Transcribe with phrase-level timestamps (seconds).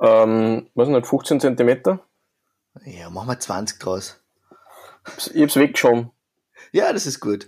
[0.00, 2.00] Ähm, was nicht, 15 Zentimeter?
[2.84, 4.20] Ja, machen wir 20 draus.
[5.34, 6.10] Ich hab's weggeschoben.
[6.72, 7.46] Ja, das ist gut.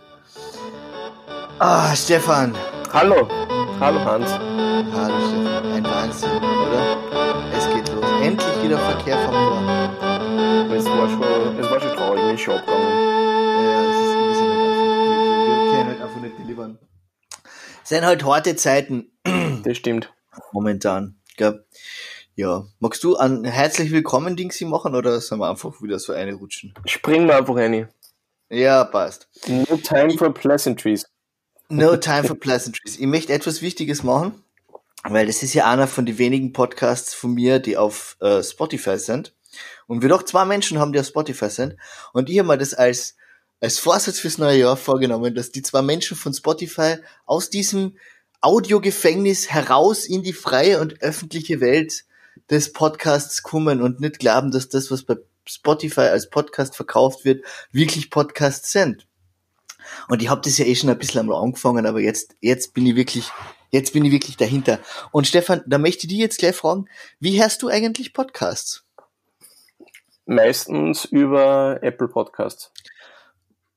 [1.59, 2.55] Ah, Stefan.
[2.93, 3.29] Hallo.
[3.81, 4.31] Hallo Hans.
[4.31, 5.73] Hallo Stefan.
[5.73, 7.53] Ein Wahnsinn, oder?
[7.57, 8.05] Es geht los.
[8.23, 10.75] Endlich wieder Verkehr vom Tor.
[10.75, 12.89] Es war schon, es war schon traurig, mir ist schon abgegangen.
[13.65, 14.83] Ja, das ist ein bisschen nicht einfach.
[15.09, 16.79] Wir, wir können halt einfach nicht delivern.
[17.83, 19.13] Es sind halt harte Zeiten
[19.65, 20.13] Das stimmt.
[20.53, 21.17] momentan.
[21.37, 21.65] Gell?
[21.71, 21.79] Ja.
[22.79, 26.73] Magst du ein herzlich willkommen Dingsi machen oder sollen wir einfach wieder so eine rutschen?
[26.87, 27.91] Springen wir einfach rein.
[28.49, 29.29] Ja, passt.
[29.47, 31.05] No time for pleasantries.
[31.69, 32.99] No time for pleasantries.
[32.99, 34.43] Ich möchte etwas Wichtiges machen,
[35.05, 38.99] weil das ist ja einer von den wenigen Podcasts von mir, die auf äh, Spotify
[38.99, 39.35] sind.
[39.87, 41.77] Und wir doch zwei Menschen haben, die auf Spotify sind.
[42.15, 43.15] Und ich habe mir das als,
[43.61, 46.97] als Vorsatz fürs neue Jahr vorgenommen, dass die zwei Menschen von Spotify
[47.27, 47.99] aus diesem
[48.41, 52.07] Audiogefängnis heraus in die freie und öffentliche Welt
[52.53, 55.17] des Podcasts kommen und nicht glauben, dass das, was bei
[55.47, 59.07] Spotify als Podcast verkauft wird, wirklich Podcasts sind.
[60.09, 62.87] Und ich habe das ja eh schon ein bisschen einmal angefangen, aber jetzt, jetzt bin
[62.87, 63.31] ich wirklich,
[63.71, 64.79] jetzt bin ich wirklich dahinter.
[65.11, 66.85] Und Stefan, da möchte ich dich jetzt gleich fragen,
[67.19, 68.85] wie hörst du eigentlich Podcasts?
[70.27, 72.71] Meistens über Apple Podcasts.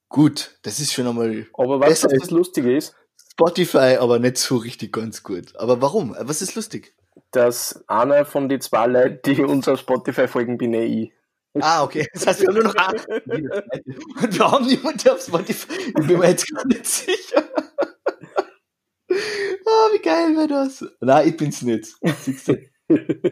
[0.09, 2.93] Gut, das ist schon einmal Aber weißt du, Besser was das Lustige ist?
[3.31, 5.55] Spotify, aber nicht so richtig ganz gut.
[5.55, 6.15] Aber warum?
[6.19, 6.93] Was ist lustig?
[7.31, 11.13] Dass einer von den zwei Leuten, die uns auf Spotify folgen, bin eh ich.
[11.61, 12.07] Ah, okay.
[12.13, 13.51] Das heißt, wir haben nur noch einen.
[14.21, 15.73] Und wir haben niemanden auf Spotify.
[15.87, 17.43] Ich bin mir jetzt gar nicht sicher.
[19.67, 20.83] Ah, wie geil wäre das?
[20.99, 21.95] Nein, ich bin's nicht.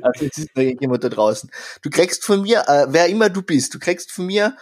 [0.01, 1.51] Also jetzt ist noch jemand da draußen.
[1.81, 4.57] Du kriegst von mir, äh, wer immer du bist, du kriegst von mir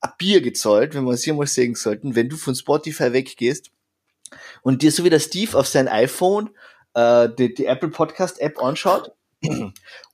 [0.00, 3.70] ein Bier gezahlt, wenn wir uns hier mal sehen sollten, wenn du von Spotify weggehst
[4.62, 6.50] und dir so wie der Steve auf sein iPhone
[6.94, 9.12] äh, die, die Apple Podcast App anschaut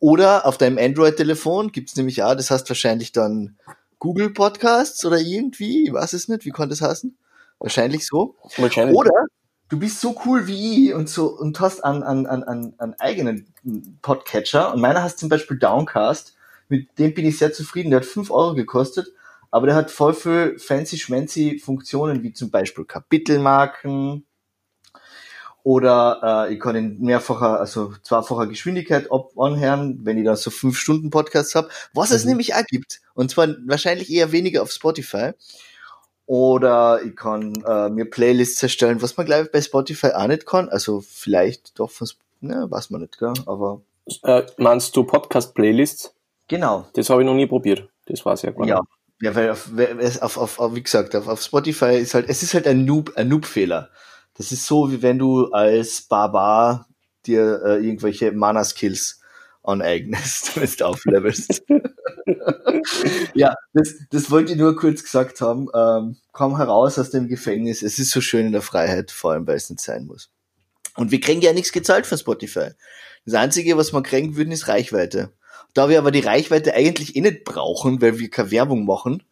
[0.00, 3.56] oder auf deinem Android-Telefon gibt's nämlich auch, das heißt wahrscheinlich dann
[3.98, 7.16] Google Podcasts oder irgendwie, ich weiß es nicht, wie kann das heißen?
[7.58, 8.36] Wahrscheinlich so.
[8.56, 8.96] Wahrscheinlich.
[8.96, 9.26] Oder
[9.68, 13.52] du bist so cool wie ich und so und hast einen, einen, einen, einen, eigenen
[14.00, 16.34] Podcatcher und meiner heißt zum Beispiel Downcast.
[16.68, 17.90] Mit dem bin ich sehr zufrieden.
[17.90, 19.12] Der hat 5 Euro gekostet,
[19.50, 24.24] aber der hat voll viel fancy schmancy Funktionen wie zum Beispiel Kapitelmarken
[25.62, 30.50] oder äh, ich kann in mehrfacher, also zweifacher Geschwindigkeit ab anhören, wenn ich da so
[30.50, 32.30] 5 Stunden Podcasts habe, was es Mhm.
[32.30, 33.00] nämlich auch gibt.
[33.14, 35.32] Und zwar wahrscheinlich eher weniger auf Spotify.
[36.26, 40.46] Oder ich kann äh, mir Playlists erstellen, was man glaube ich bei Spotify auch nicht
[40.46, 40.68] kann.
[40.68, 42.08] Also vielleicht doch von,
[42.40, 43.32] ne, weiß man nicht, gell?
[43.46, 43.80] Aber
[44.22, 46.14] Äh, meinst du Podcast-Playlists?
[46.48, 46.86] genau.
[46.94, 47.88] Das habe ich noch nie probiert.
[48.06, 48.80] Das ich ja gar Ja.
[49.22, 49.68] Ja, weil auf,
[50.22, 53.12] auf, auf, auf wie gesagt, auf, auf Spotify ist halt, es ist halt ein Noob,
[53.16, 53.90] ein Noob-Fehler.
[54.40, 56.88] Das ist so, wie wenn du als Barbar
[57.26, 59.20] dir äh, irgendwelche Mana-Skills
[59.62, 61.62] aneignest, wenn du auflevelst.
[63.34, 65.68] ja, das, das wollte ich nur kurz gesagt haben.
[65.74, 67.82] Ähm, komm heraus aus dem Gefängnis.
[67.82, 70.30] Es ist so schön in der Freiheit, vor allem weil es nicht sein muss.
[70.96, 72.70] Und wir kriegen ja nichts gezahlt von Spotify.
[73.26, 75.34] Das Einzige, was wir kriegen würden, ist Reichweite.
[75.74, 79.22] Da wir aber die Reichweite eigentlich eh nicht brauchen, weil wir keine Werbung machen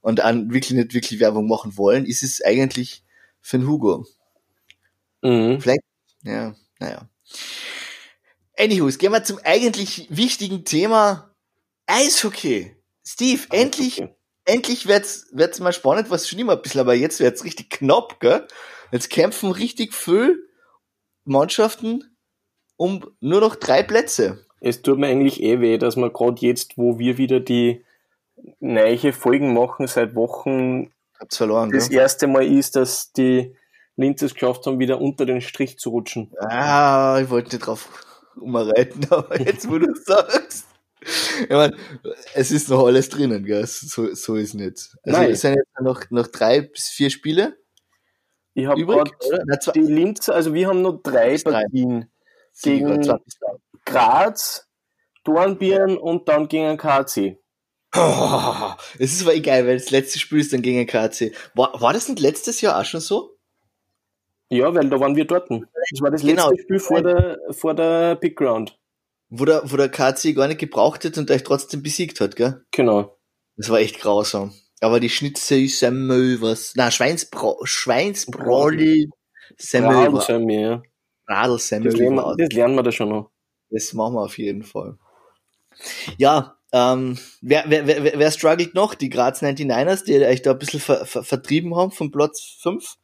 [0.00, 3.04] und an wirklich nicht wirklich Werbung machen wollen, ist es eigentlich
[3.40, 4.04] für den Hugo.
[5.26, 5.60] Mhm.
[5.60, 5.80] Vielleicht,
[6.22, 7.08] ja, naja.
[8.56, 11.34] Anyways, gehen wir zum eigentlich wichtigen Thema
[11.86, 12.74] Eishockey.
[13.06, 14.14] Steve, endlich, Okay.
[14.44, 18.18] endlich wird's, wird's mal spannend, was schon immer ein bisschen, aber jetzt wird's richtig knapp,
[18.20, 18.46] gell?
[18.92, 20.48] Jetzt kämpfen richtig viel
[21.24, 22.16] Mannschaften
[22.76, 24.44] um nur noch drei Plätze.
[24.60, 27.84] Es tut mir eigentlich eh weh, dass wir gerade jetzt, wo wir wieder die
[28.60, 31.98] neue Folgen machen, seit Wochen Hab's verloren, das gell?
[31.98, 33.54] erste Mal ist, dass die
[33.96, 36.32] Linz es geschafft haben, wieder unter den Strich zu rutschen.
[36.38, 37.88] Ah, ich wollte nicht drauf
[38.36, 40.66] umreiten, aber jetzt, wo du sagst.
[41.42, 41.74] Ich mein,
[42.34, 43.64] es ist noch alles drinnen, gell?
[43.66, 44.96] So, so ist nicht.
[45.04, 45.30] Also Nein.
[45.30, 47.56] es sind jetzt noch, noch drei bis vier Spiele
[48.54, 48.82] Ich habe
[49.74, 51.38] die Linz, also wir haben noch drei.
[51.38, 52.10] Partien.
[52.62, 53.18] gegen- zwei.
[53.84, 54.66] Graz,
[55.22, 57.38] Dornbirn und dann gegen KC.
[57.96, 61.32] Oh, es ist aber egal, weil das letzte Spiel ist dann gegen KC.
[61.54, 63.35] War, war das nicht letztes Jahr auch schon so?
[64.48, 65.50] Ja, weil da waren wir dort.
[65.50, 66.50] Das war das Genau.
[66.50, 68.78] letzte Spiel vor der, vor der Big Ground.
[69.28, 72.64] Wo der, wo der KC gar nicht gebraucht hat und euch trotzdem besiegt hat, gell?
[72.70, 73.18] Genau.
[73.56, 74.52] Das war echt grausam.
[74.80, 79.10] Aber die Schnitzel, Semmel, was, na, Schweinsbra Schweinsbrolli,
[79.56, 80.82] Semmel, wir, ja.
[81.26, 83.30] Radelsemmel, Das lernen, wir, das lernen wir da schon noch.
[83.70, 84.96] Das machen wir auf jeden Fall.
[86.18, 88.94] Ja, ähm, wer, wer, wer, wer struggelt noch?
[88.94, 92.96] Die Graz 99ers, die euch da ein bisschen ver, ver, vertrieben haben vom Platz 5.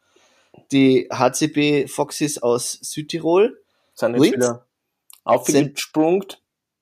[0.72, 3.62] Die HCB Foxes aus Südtirol
[3.94, 4.36] Sind jetzt Linz?
[4.36, 4.66] wieder
[5.24, 6.26] aufgesprungen.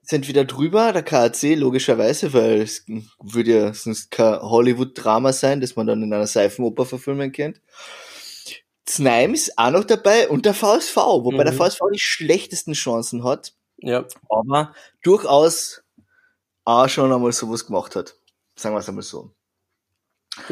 [0.02, 2.84] sind wieder drüber, der KAC, logischerweise, weil es
[3.22, 7.60] würde ja sonst kein Hollywood-Drama sein, das man dann in einer Seifenoper verfilmen kennt.
[8.88, 11.44] Znaim ist auch noch dabei und der VSV, wobei Mhm.
[11.44, 15.82] der VSV die schlechtesten Chancen hat, Ja, aber durchaus
[16.64, 18.16] auch schon einmal sowas gemacht hat.
[18.56, 19.32] Sagen wir es einmal so.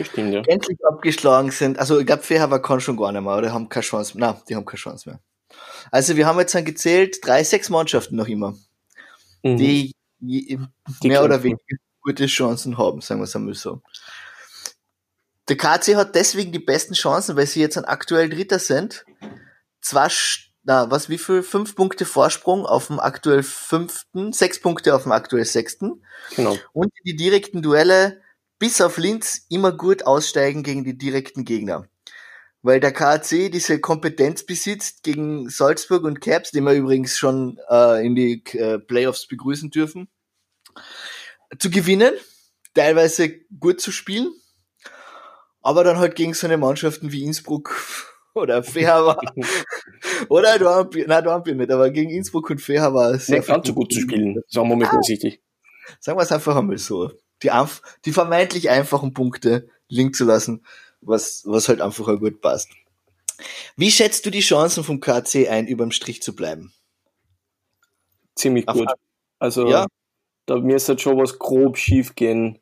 [0.02, 0.42] Stimmt, ja.
[0.46, 3.84] Endlich abgeschlagen sind, also ich glaube, Fehaber kann schon gar nicht mehr, oder haben keine
[3.84, 4.32] Chance mehr.
[4.32, 5.20] Nein, die haben keine Chance mehr.
[5.90, 8.54] Also wir haben jetzt dann gezählt, drei, sechs Mannschaften noch immer,
[9.42, 9.56] Mhm.
[9.56, 10.58] die, Die
[11.04, 13.80] mehr oder weniger gute Chancen haben, sagen wir es einmal so.
[15.48, 19.06] Der KC hat deswegen die besten Chancen, weil sie jetzt an aktuell Dritter sind.
[19.80, 20.10] Zwar,
[20.64, 21.42] na, was, wie viel?
[21.42, 26.04] Fünf Punkte Vorsprung auf dem aktuell fünften, sechs Punkte auf dem aktuell sechsten.
[26.36, 26.56] Genau.
[26.72, 28.20] Und die direkten Duelle
[28.58, 31.88] bis auf Linz immer gut aussteigen gegen die direkten Gegner.
[32.62, 38.05] Weil der KAC diese Kompetenz besitzt gegen Salzburg und Caps, die wir übrigens schon äh,
[38.05, 40.08] in die äh, Playoffs begrüßen dürfen,
[41.58, 42.14] zu gewinnen,
[42.75, 44.32] teilweise gut zu spielen,
[45.62, 47.75] aber dann halt gegen so eine Mannschaften wie Innsbruck
[48.34, 49.20] oder Fehaber
[50.28, 53.93] oder Dornbirn, nein, Dornbirn nicht, aber gegen Innsbruck und Fehaber sehr Nicht ganz so gut
[53.93, 55.43] zu spielen, sagen wir mal vorsichtig.
[56.00, 57.12] Sagen wir es einfach einmal so.
[57.43, 57.50] Die,
[58.05, 60.64] die vermeintlich einfachen Punkte liegen zu lassen,
[61.00, 62.70] was, was halt einfach auch gut passt.
[63.76, 66.73] Wie schätzt du die Chancen vom KC ein, überm Strich zu bleiben?
[68.35, 68.88] Ziemlich gut.
[69.38, 69.87] Also, Ja.
[70.46, 72.58] da müsste halt schon was grob schief gehen,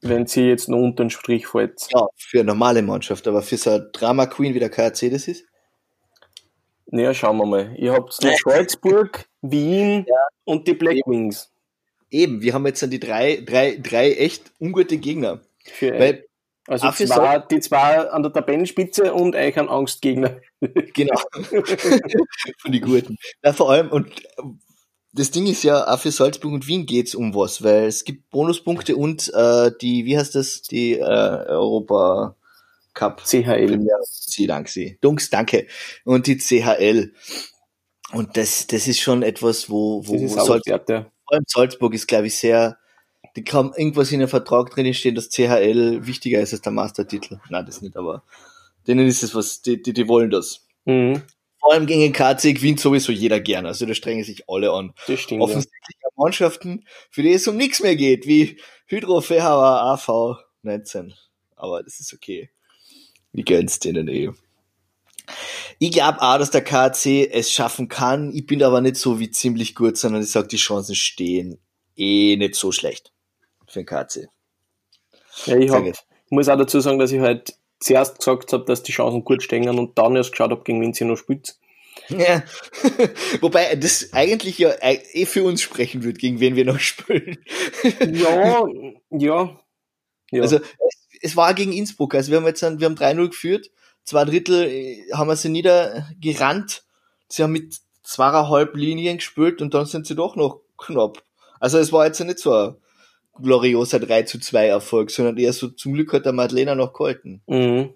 [0.00, 1.86] wenn sie jetzt noch unter den Strich fällt.
[1.92, 5.28] Ja, für eine normale Mannschaft, aber für so eine Drama Queen wie der KC das
[5.28, 5.44] ist?
[6.86, 7.74] Naja, schauen wir mal.
[7.76, 10.04] Ihr habt noch Salzburg, Wien
[10.44, 11.51] und die Black Wings.
[12.12, 15.40] Eben, wir haben jetzt dann die drei, drei, drei echt ungute Gegner.
[15.64, 16.26] Für Weil,
[16.66, 20.38] also für zwei, die zwei an der Tabellenspitze und euch ein Angstgegner.
[20.94, 21.18] genau.
[22.58, 23.16] Von die Guten.
[23.42, 24.08] Ja, vor allem, und
[25.12, 28.30] das Ding ist ja, auch für Salzburg und Wien geht's um was, weil es gibt
[28.30, 32.36] Bonuspunkte und äh, die, wie heißt das, die äh, Europa
[32.94, 33.80] Cup CHL.
[34.04, 34.98] Sie, danke Sie.
[35.00, 35.66] Dunks, danke.
[36.04, 37.12] Und die CHL.
[38.12, 41.11] Und das, das ist schon etwas, wo, wo Das ist Salz, auch wert, ja.
[41.32, 42.76] Vor allem Salzburg ist, glaube ich, sehr,
[43.36, 47.40] die kann irgendwas in einem Vertrag drinnen stehen, dass CHL wichtiger ist als der Meistertitel.
[47.48, 48.22] Nein, das nicht, aber
[48.86, 50.66] denen ist es was, die, die, die wollen das.
[50.84, 51.22] Mhm,
[51.58, 53.68] Vor allem gegen KC gewinnt sowieso jeder gerne.
[53.68, 54.92] Also da strengen sich alle an.
[55.06, 55.40] das stimmt.
[55.40, 55.44] Ja.
[55.44, 61.14] Offensichtlich auch Mannschaften, für die es um nichts mehr geht, wie Hydro Fehauer AV 19.
[61.56, 62.50] Aber das ist okay.
[63.32, 64.28] Ich gönn's denen eh.
[65.78, 68.32] Ich glaube auch, dass der KC es schaffen kann.
[68.34, 71.58] Ich bin aber nicht so wie ziemlich gut, sondern ich sag, die Chancen stehen
[71.96, 73.12] eh nicht so schlecht
[73.66, 74.28] für den KC.
[75.46, 75.96] Ja, ich, hab, ich
[76.30, 79.68] muss auch dazu sagen, dass ich halt zuerst gesagt habe, dass die Chancen gut stehen
[79.68, 81.56] und dann erst geschaut habe, gegen wen sie noch spielt.
[82.08, 82.42] Ja.
[83.40, 87.38] Wobei das eigentlich ja eh für uns sprechen wird, gegen wen wir noch spielen.
[88.12, 88.66] Ja,
[89.10, 89.60] ja.
[90.30, 90.42] ja.
[90.42, 92.14] Also es, es war gegen Innsbruck.
[92.14, 93.70] Also wir haben jetzt wir haben 3-0 geführt.
[94.04, 96.84] Zwei Drittel äh, haben wir sie niedergerannt.
[97.28, 101.22] Sie haben mit zweieinhalb Linien gespielt und dann sind sie doch noch knapp.
[101.60, 102.76] Also es war jetzt ja nicht so ein
[103.40, 107.42] glorioser 3 zu 2 Erfolg, sondern eher so zum Glück hat der Madlena noch gehalten.
[107.46, 107.94] mhm.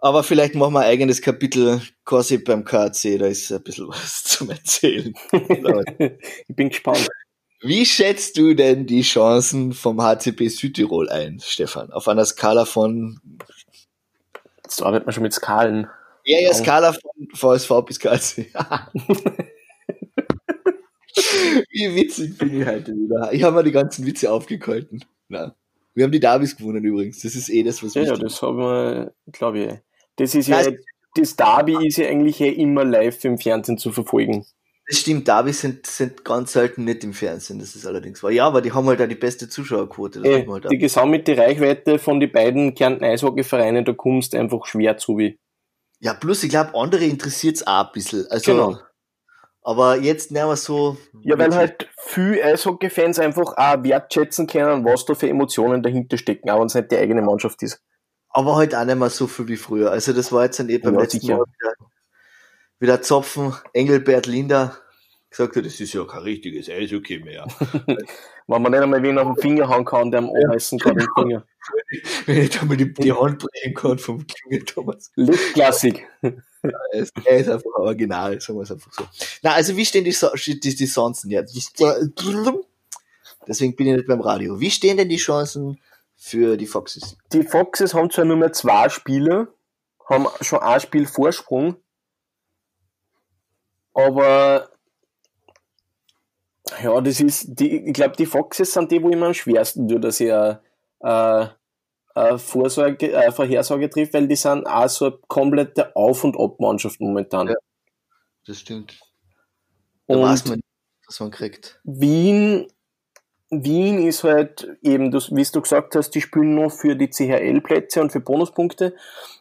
[0.00, 4.22] Aber vielleicht machen wir ein eigenes Kapitel quasi beim KAC, da ist ein bisschen was
[4.24, 5.14] zum Erzählen.
[5.98, 7.08] ich bin gespannt.
[7.62, 11.90] Wie schätzt du denn die Chancen vom HCP Südtirol ein, Stefan?
[11.90, 13.18] Auf einer Skala von
[14.74, 15.86] Jetzt arbeitet man schon mit Skalen.
[16.24, 16.52] Ja, ja.
[16.52, 18.46] Skala von VSV bis KC.
[21.70, 23.32] Wie witzig bin ich heute wieder.
[23.32, 25.04] Ich habe mir die ganzen Witze aufgehalten.
[25.28, 25.54] Na,
[25.94, 27.22] wir haben die Davis gewonnen übrigens.
[27.22, 29.68] Das ist eh das, was Ja, ja, wichtig das haben wir, glaube ich.
[29.70, 29.80] eh.
[30.16, 30.60] Das ist ja,
[31.14, 34.44] das Derby ist ja eigentlich eh immer live im Fernsehen zu verfolgen.
[34.86, 38.30] Das stimmt, Davis sind, sind ganz selten nicht im Fernsehen, das ist allerdings wahr.
[38.30, 40.20] Ja, aber die haben halt auch die beste Zuschauerquote.
[40.20, 44.66] Das man halt die gesammelte Reichweite von den beiden Kärnten Eishockeyvereinen, da kommst du einfach
[44.66, 45.38] schwer zu wie.
[46.00, 48.26] ja, plus ich glaube, andere interessiert's auch ein bisschen.
[48.30, 48.78] Also, Genau.
[49.62, 50.98] Aber jetzt nehmen wir so.
[51.22, 56.50] Ja, weil halt viele Eishockey-Fans einfach auch wertschätzen können, was da für Emotionen dahinter stecken,
[56.50, 57.80] auch wenn es nicht die eigene Mannschaft ist.
[58.28, 59.90] Aber halt auch nicht mehr so viel wie früher.
[59.90, 61.38] Also das war jetzt dann eh beim Ja, letzten sicher.
[61.38, 61.72] Mal wieder,
[62.80, 64.76] wieder Zopfen, Engelbert Linder
[65.30, 67.46] gesagt hat, das ist ja kein richtiges Eishockey mehr.
[68.46, 71.08] Wenn man nicht einmal wen auf den Finger hauen kann, der am anreißen kann den
[71.16, 71.44] Finger.
[72.26, 75.10] Wenn ich da mal die, die Hand brechen kann vom Klinge Thomas.
[75.16, 76.06] Lichtklassik.
[76.22, 76.32] Er
[76.92, 79.04] ist, er ist einfach original, sagen wir es einfach so.
[79.42, 81.56] Na, also wie stehen die, So- die, die Chancen jetzt?
[83.48, 84.60] Deswegen bin ich nicht beim Radio.
[84.60, 85.80] Wie stehen denn die Chancen
[86.16, 87.16] für die Foxes?
[87.32, 89.48] Die Foxes haben zwar nur mehr zwei Spiele,
[90.08, 91.76] haben schon ein Spiel Vorsprung,
[93.94, 94.68] aber
[96.82, 100.02] Ja, das ist, die, ich glaube, die Foxes sind die, wo immer am schwersten tut,
[100.02, 100.60] dass ich eine,
[101.00, 101.46] äh,
[102.14, 107.00] eine, Vorsorge, eine Vorhersage trifft, weil die sind auch so eine komplette Auf- und Ab-Mannschaft
[107.00, 107.48] momentan.
[107.48, 107.54] Ja,
[108.46, 108.98] das stimmt.
[110.06, 110.60] Da und weiß man,
[111.06, 111.80] was man kriegt.
[111.84, 112.66] Wien,
[113.62, 118.00] Wien ist halt eben, das, wie du gesagt hast, die spielen nur für die CHL-Plätze
[118.00, 118.96] und für Bonuspunkte.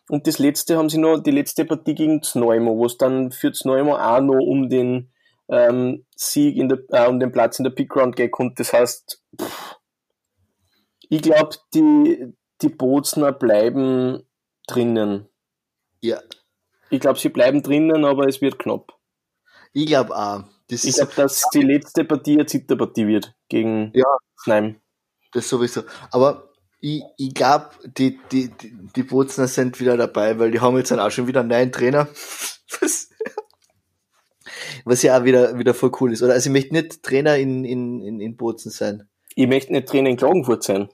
[0.09, 3.53] Und das letzte haben sie noch, die letzte Partie gegen Zneumo, wo es dann für
[3.53, 5.11] Zneumo auch noch um den
[5.47, 8.33] ähm, Sieg in der, äh, um den Platz in der Pickground geht.
[8.37, 9.77] Und das heißt, pff,
[11.09, 14.23] ich glaube, die, die Bozner bleiben
[14.67, 15.27] drinnen.
[16.01, 16.19] Ja.
[16.89, 18.93] Ich glaube, sie bleiben drinnen, aber es wird knapp.
[19.71, 20.43] Ich glaube auch.
[20.73, 24.05] Das ich glaube, dass die letzte Partie eine Zitterpartie wird gegen ja,
[24.41, 24.75] Sneim.
[25.31, 25.83] Das sowieso.
[26.11, 30.77] Aber ich, ich glaube, die, die, die, die Bozner sind wieder dabei, weil die haben
[30.77, 32.07] jetzt dann auch schon wieder einen neuen Trainer.
[32.81, 33.09] Was,
[34.85, 36.21] was ja auch wieder, wieder voll cool ist.
[36.23, 39.07] Oder also ich möchte nicht Trainer in, in, in, in Bozen sein.
[39.35, 40.89] Ich möchte nicht Trainer in Klagenfurt sein.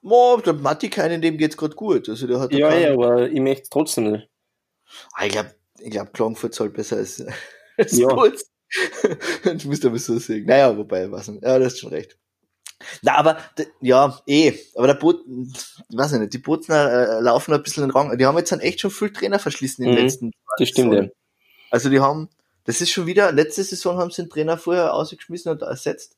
[0.00, 2.08] Mo, der Matti keinen, dem geht's gerade gut.
[2.08, 2.82] Also der hat ja, keinen...
[2.82, 4.28] ja, aber ich möchte trotzdem nicht.
[5.14, 7.24] Ah, ich glaube, ich glaub, Klagenfurt soll besser als,
[7.76, 8.08] als ja.
[8.08, 8.48] Bozen.
[9.56, 10.44] Ich muss aber so sagen.
[10.46, 12.16] Naja, wobei, was Ja, das ist schon recht.
[13.02, 13.38] Na, aber,
[13.80, 17.90] ja, eh, aber der Boot, ich weiß nicht, die Botner äh, laufen ein bisschen in
[17.90, 18.18] den Rang.
[18.18, 20.94] Die haben jetzt dann echt schon viel Trainer verschlissen in den mhm, letzten Das stimmt,
[20.94, 21.06] ja.
[21.70, 22.28] Also die haben,
[22.64, 26.16] das ist schon wieder, letzte Saison haben sie den Trainer vorher ausgeschmissen und ersetzt.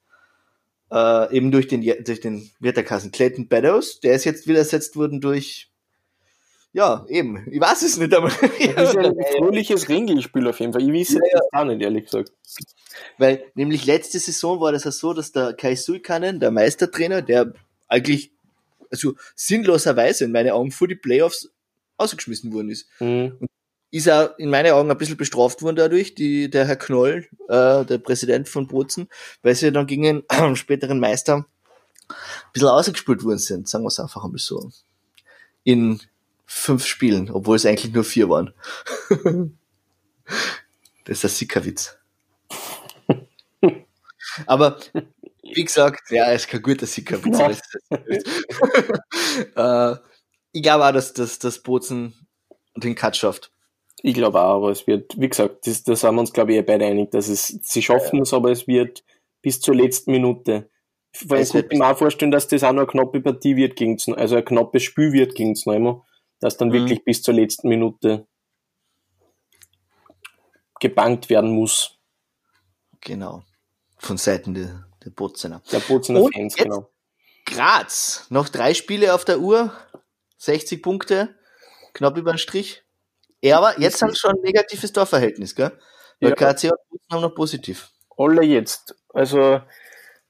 [0.90, 4.58] Äh, eben durch den, durch den, wird der Kassen, Clayton Beddoes, der ist jetzt wieder
[4.58, 5.70] ersetzt worden durch,
[6.75, 8.33] ja, eben, ich weiß es nicht einmal.
[8.75, 10.83] Das ist ein fröhliches Ringelspiel auf jeden Fall.
[10.83, 11.64] Ich weiß es ja, ja.
[11.64, 12.33] nicht, ehrlich gesagt.
[13.16, 17.52] Weil nämlich letzte Saison war das ja so, dass der Kai Sulkanen, der Meistertrainer, der
[17.87, 18.33] eigentlich
[18.90, 21.49] also sinnloserweise in meinen Augen vor die Playoffs
[21.97, 22.88] ausgeschmissen worden ist.
[22.99, 23.37] Mhm.
[23.38, 23.50] Und
[23.93, 27.85] ist er in meinen Augen ein bisschen bestraft worden dadurch, die, der Herr Knoll, äh,
[27.85, 29.09] der Präsident von Bozen,
[29.43, 31.47] weil sie dann gegen einen äh, späteren Meister
[32.09, 32.16] ein
[32.52, 34.73] bisschen ausgespielt worden sind, sagen wir es einfach einmal so.
[35.62, 36.00] In
[36.47, 38.53] fünf Spielen, obwohl es eigentlich nur vier waren.
[41.05, 41.99] das ist ein Sickerwitz.
[44.47, 44.79] Aber
[45.43, 47.61] wie gesagt, ja, ist kein guter Sickerwitz.
[49.57, 49.95] äh,
[50.53, 52.15] ich glaube auch, dass, dass, dass Bozen
[52.77, 53.53] den Cut schafft.
[54.03, 56.59] Ich glaube auch, aber es wird, wie gesagt, das, da sind wir uns, glaube ich,
[56.59, 59.05] eh beide einig, dass es, sie schaffen es, aber es wird
[59.41, 60.71] bis zur letzten Minute.
[61.27, 63.97] Weil ich könnte mir auch vorstellen, dass das auch noch eine knappe Partie wird gegen,
[64.15, 66.05] also ein knappes Spiel wird gegen Zneumo,
[66.41, 66.75] dass dann mhm.
[66.75, 68.26] wirklich bis zur letzten Minute
[70.81, 71.99] gebankt werden muss.
[73.00, 73.45] Genau
[74.05, 75.62] von Seiten der, der Botzener.
[75.73, 76.91] Der Botzener Und Fans, genau.
[77.47, 79.73] Graz, noch drei Spiele auf der Uhr,
[80.38, 81.35] 60 Punkte,
[81.93, 82.85] knapp über den Strich.
[83.43, 85.73] Ja, aber jetzt haben sie schon ein negatives Torverhältnis, gell?
[86.21, 86.37] Weil ja.
[86.37, 87.91] KC und Bozen haben noch positiv.
[88.17, 88.97] Alle jetzt.
[89.12, 89.61] Also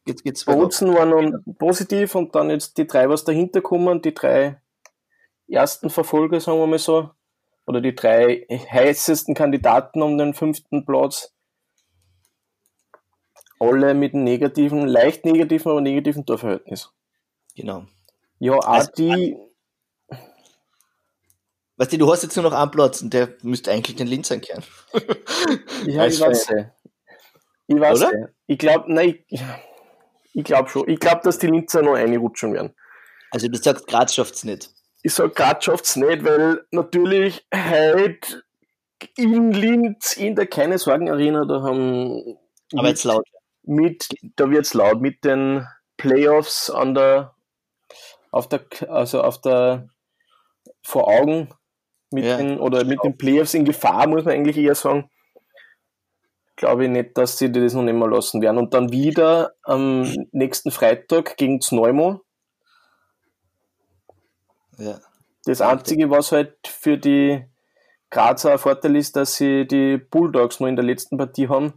[0.07, 4.15] jetzt geht's Bozen waren noch positiv und dann jetzt die drei, was dahinter kommen, die
[4.15, 4.61] drei
[5.49, 7.11] ersten Verfolger, sagen wir mal so,
[7.67, 11.33] oder die drei heißesten Kandidaten um den fünften Platz,
[13.59, 16.91] alle mit einem negativen, leicht negativen, aber negativen Torverhältnis.
[17.57, 17.87] Genau.
[18.39, 19.37] Ja, auch also, die.
[21.77, 24.31] Weißt du, du hast jetzt nur noch einen Platz und der müsste eigentlich den Linz
[24.31, 24.63] einkehren.
[25.87, 26.49] ja, ich weiß.
[27.67, 28.03] Ich weiß.
[28.03, 28.31] Oder?
[28.47, 29.43] Ich glaube, nein, ich,
[30.35, 30.89] ich glaube schon.
[30.89, 32.75] Ich glaube, dass die Linzer noch rutschen werden.
[33.31, 34.71] Also du sagst, Graz schafft's nicht.
[35.07, 38.43] Ich sag, Graz schafft's nicht, weil natürlich heute
[39.17, 42.39] in Linz in der Keine Sorgen Arena, da haben.
[42.73, 43.27] Aber jetzt laut
[43.67, 47.35] mit, da wird's laut, mit den Playoffs an der,
[48.31, 49.89] auf der, also auf der,
[50.83, 51.51] vor Augen,
[52.11, 55.11] mit ja, den, oder mit den Playoffs in Gefahr, muss man eigentlich eher sagen.
[56.57, 58.59] Glaube ich nicht, dass sie das noch nicht mehr lassen werden.
[58.59, 62.21] Und dann wieder am nächsten Freitag gegen Zneumo.
[64.79, 65.01] Ja.
[65.45, 67.45] Das Einzige, was halt für die
[68.11, 71.75] Grazer ein Vorteil ist, dass sie die Bulldogs nur in der letzten Partie haben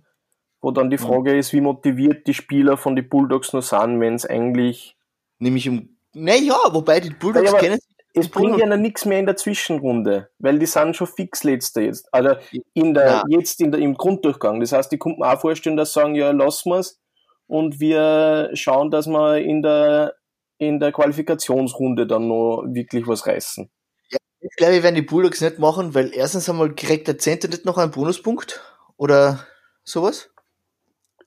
[0.61, 4.15] wo dann die Frage ist, wie motiviert die Spieler von den Bulldogs nur sind, wenn
[4.15, 4.97] es eigentlich.
[5.39, 5.97] Nämlich um.
[6.13, 7.79] Naja, wobei die Bulldogs ja, kennen
[8.13, 11.81] es bringt ja noch nichts mehr in der Zwischenrunde, weil die sind schon fix letzter
[11.81, 12.11] jetzt.
[12.11, 12.31] Also
[12.73, 13.23] in der, ja.
[13.29, 14.59] jetzt in der, im Grunddurchgang.
[14.59, 16.99] Das heißt, die konnten auch vorstellen, dass sie sagen, ja, lassen wir's
[17.45, 20.15] und wir schauen, dass wir in der,
[20.57, 23.69] in der Qualifikationsrunde dann noch wirklich was reißen.
[24.09, 27.65] Ja, ich glaube, werden die Bulldogs nicht machen, weil erstens einmal kriegt der Zehnte nicht
[27.65, 28.61] noch einen Bonuspunkt
[28.97, 29.45] oder
[29.83, 30.29] sowas.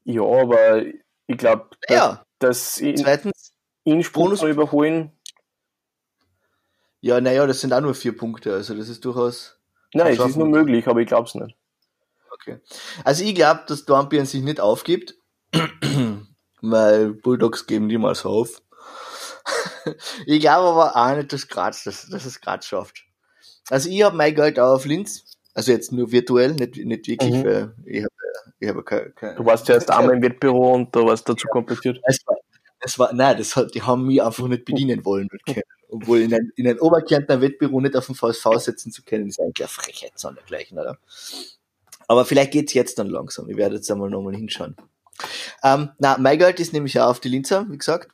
[0.04, 0.82] Ja, aber
[1.26, 2.25] ich glaube, ja.
[2.38, 3.52] dass in, Zweitens,
[3.84, 5.12] Innsbruck noch überholen.
[7.00, 9.58] Ja, naja, das sind auch nur vier Punkte, also das ist durchaus.
[9.94, 11.56] Nein, es ist nur möglich, aber ich glaube es nicht.
[12.30, 12.60] Okay.
[13.04, 15.14] Also ich glaube, dass Dornbirn sich nicht aufgibt
[16.62, 18.62] Weil Bulldogs geben niemals auf.
[20.26, 23.04] Ich glaube aber auch nicht, dass Graz, dass, dass es Graz schafft.
[23.68, 25.25] Also ich habe mein Geld auch auf Linz.
[25.54, 27.44] Also jetzt nur virtuell, nicht, nicht wirklich, mhm.
[27.44, 28.14] weil ich habe
[28.60, 31.34] ich hab kein, kein, Du warst ja erst einmal im Wettbüro und da warst du
[31.34, 31.99] zu kompliziert.
[32.04, 32.37] Es war,
[32.80, 35.28] es war, nein, das hat, die haben mich einfach nicht bedienen wollen.
[35.88, 39.40] Obwohl in ein, in ein Oberkärntner Wettbüro nicht auf dem VSV setzen zu können, ist
[39.40, 40.99] eigentlich eine Frechheit so dergleichen, oder?
[42.06, 43.49] Aber vielleicht geht's jetzt dann langsam.
[43.49, 44.76] Ich werde jetzt einmal nochmal hinschauen.
[45.62, 48.08] Ähm, na, mein Geld ist nämlich auch auf die Linzer, wie gesagt.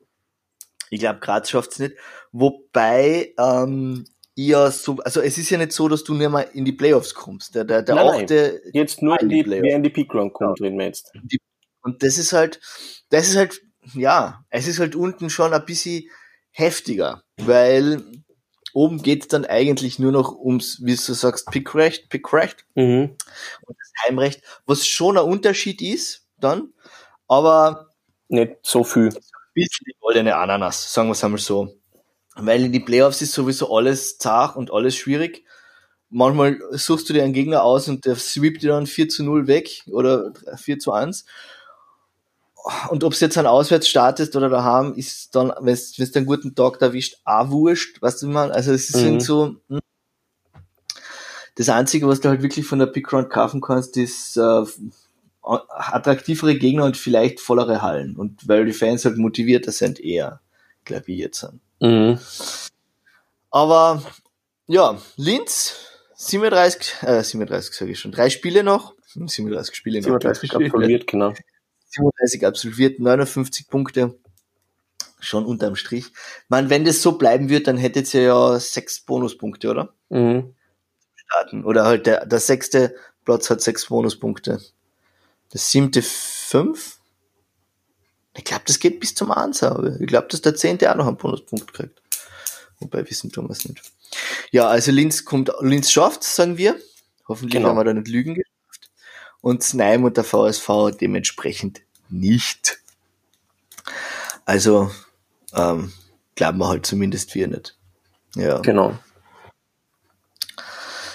[0.91, 1.95] Ich glaube, Graz schafft's nicht.
[2.33, 6.65] Wobei, ähm, ja so, also es ist ja nicht so, dass du nur mal in
[6.65, 7.55] die Playoffs kommst.
[7.55, 9.67] Der, der, der Nein, auch der, Jetzt nur in die, Playoffs.
[9.67, 11.11] wer in die Peak Round kommt, reden wir jetzt.
[11.23, 11.41] Die-
[11.83, 12.61] Und das ist halt,
[13.11, 13.61] das ist halt,
[13.95, 16.05] ja, es ist halt unten schon ein bisschen
[16.51, 18.03] heftiger, weil
[18.75, 23.17] oben geht's dann eigentlich nur noch ums, wie du sagst, Pickrecht, Pickrecht Mhm.
[23.63, 26.75] und das Heimrecht, was schon ein Unterschied ist, dann,
[27.27, 27.91] aber
[28.29, 29.15] Nicht so viel.
[29.57, 31.75] Bisschen die goldene Ananas, sagen wir es einmal so.
[32.37, 35.45] Weil in die Playoffs ist sowieso alles zart und alles schwierig.
[36.11, 39.47] Manchmal suchst du dir einen Gegner aus und der sweept dir dann 4 zu 0
[39.49, 41.25] weg oder 4 zu 1.
[42.91, 46.55] Und ob es jetzt ein Auswärts startest oder daheim, ist dann, wenn du einen guten
[46.55, 48.53] Tag erwischt, auch wurscht, weißt du mal?
[48.53, 49.21] Also es ist Mhm.
[49.21, 49.81] so, hm.
[51.55, 54.65] das Einzige, was du halt wirklich von der Big Round kaufen kannst, ist äh,
[55.47, 58.17] attraktivere Gegner und vielleicht vollere Hallen.
[58.17, 60.41] Und weil die Fans halt motivierter sind, eher,
[60.85, 61.49] glaube ich, jetzt.
[61.81, 62.19] Mhm.
[63.51, 64.03] Aber
[64.67, 65.75] ja, Linz,
[66.17, 68.95] 37, äh, 37 sage ich schon, drei Spiele noch.
[69.13, 70.21] Hm, 37 Spiele noch.
[70.21, 71.33] 37 absolviert, genau.
[71.91, 74.19] 37 absolviert, 59 Punkte.
[75.21, 76.13] Schon unterm Strich.
[76.49, 79.95] Man, wenn das so bleiben wird, dann hättet ihr ja sechs Bonuspunkte, oder?
[80.11, 80.55] Mhm.
[81.65, 84.61] Oder halt der, der sechste Platz hat sechs Bonuspunkte.
[85.53, 86.99] Der siebte fünf.
[88.37, 89.73] Ich glaube, das geht bis zum Answer.
[89.73, 92.03] aber Ich glaube, dass der zehnte auch noch einen Bonuspunkt kriegt.
[92.81, 93.81] Wobei wissen tun wir es nicht.
[94.51, 96.77] Ja, also Linz kommt, Linz schafft, sagen wir.
[97.29, 97.71] Hoffentlich Genau.
[97.71, 98.91] haben wir da nicht Lügen geschafft.
[99.41, 100.69] Und Snaim und der VSV
[101.01, 102.79] dementsprechend nicht.
[104.45, 104.91] Also,
[105.55, 105.93] ähm,
[106.35, 107.77] glauben wir halt zumindest wir nicht.
[108.37, 108.59] Ja.
[108.59, 108.99] Genau.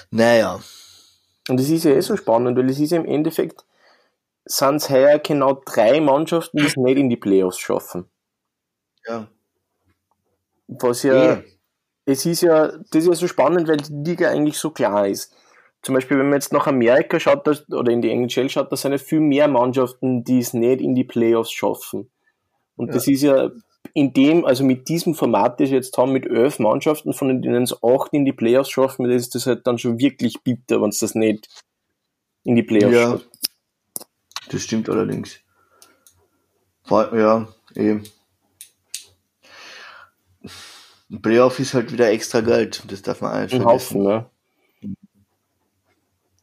[0.09, 0.61] Naja.
[1.47, 3.63] Und es ist ja eh so spannend, weil es ist ja im Endeffekt,
[4.45, 8.05] sind es heuer genau drei Mannschaften, die es nicht in die Playoffs schaffen.
[9.07, 9.27] Ja.
[10.67, 11.43] Was ja, Eh.
[12.05, 15.35] es ist ja, das ist ja so spannend, weil die Liga eigentlich so klar ist.
[15.81, 18.91] Zum Beispiel, wenn man jetzt nach Amerika schaut, oder in die NHL schaut, da sind
[18.91, 22.09] ja viel mehr Mannschaften, die es nicht in die Playoffs schaffen.
[22.75, 22.93] Und Ja.
[22.93, 23.49] das ist ja
[23.93, 27.63] in dem, also mit diesem Format, das wir jetzt haben, mit elf Mannschaften, von denen
[27.63, 30.89] es acht in die Playoffs schaffen, das ist das halt dann schon wirklich bitter, wenn
[30.89, 31.47] es das nicht
[32.43, 33.11] in die Playoffs Ja.
[33.11, 33.29] schafft.
[34.49, 35.39] Das stimmt allerdings.
[36.89, 38.03] Ja, eben.
[41.09, 42.83] Ein Playoff ist halt wieder extra Geld.
[42.87, 43.97] Das darf man auch nicht Ein vergessen.
[43.97, 44.29] Haufen, ne?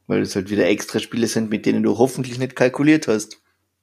[0.07, 3.39] Weil es halt wieder extra Spiele sind, mit denen du hoffentlich nicht kalkuliert hast.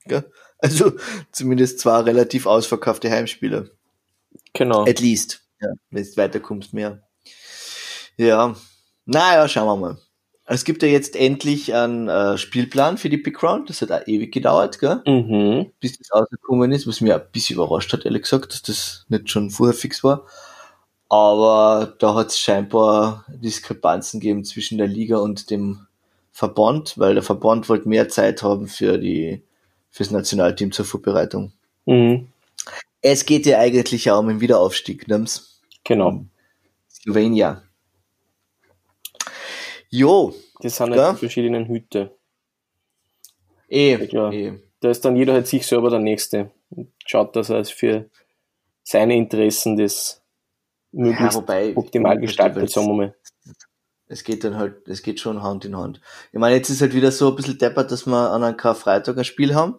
[0.05, 0.31] Gell?
[0.59, 0.93] Also
[1.31, 3.75] zumindest zwei relativ ausverkaufte Heimspiele.
[4.53, 4.85] Genau.
[4.85, 5.45] At least.
[5.59, 7.03] Ja, wenn du weiterkommst, mehr.
[8.17, 8.55] Ja.
[9.05, 9.97] Naja, schauen wir mal.
[10.47, 13.69] Es gibt ja jetzt endlich einen äh, Spielplan für die Big Round.
[13.69, 15.01] Das hat auch ewig gedauert, gell?
[15.05, 15.71] Mhm.
[15.79, 19.29] bis das rausgekommen ist, was mir ein bisschen überrascht hat, ehrlich gesagt, dass das nicht
[19.29, 20.25] schon vorher fix war.
[21.09, 25.87] Aber da hat es scheinbar Diskrepanzen gegeben zwischen der Liga und dem
[26.31, 29.41] Verband, weil der Verband wollte mehr Zeit haben für die
[29.89, 31.53] fürs Nationalteam zur Vorbereitung.
[31.85, 32.27] Mhm.
[33.01, 35.61] Es geht ja eigentlich auch um den Wiederaufstieg, nimm's.
[35.83, 36.25] Genau.
[36.89, 37.61] Slovenia.
[39.95, 41.05] Jo, Das sind Ja.
[41.07, 42.15] halt die verschiedenen Hüte.
[43.69, 44.31] eh, Ja.
[44.31, 44.59] eh.
[44.81, 48.09] Da ist dann jeder halt sich selber der Nächste und schaut, dass er es für
[48.83, 50.21] seine Interessen das
[50.91, 53.15] möglichst wobei- optimal gestaltet, sagen wir mal.
[54.07, 55.99] es geht dann halt, es geht schon Hand in Hand.
[56.31, 59.17] Ich meine, jetzt ist halt wieder so ein bisschen deppert, dass wir an einem Karfreitag
[59.17, 59.75] ein Spiel haben.